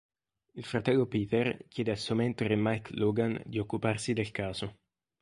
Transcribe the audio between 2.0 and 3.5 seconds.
mentore Mike Logan